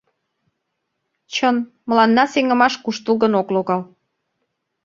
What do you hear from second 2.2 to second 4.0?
сеҥымаш куштылгын ок логал.